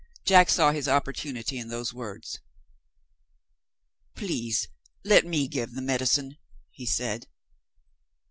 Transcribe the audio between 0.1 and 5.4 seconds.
Jack saw his opportunity in those words. "Please let